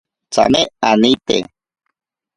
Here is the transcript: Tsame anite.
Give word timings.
Tsame 0.33 0.61
anite. 0.89 1.37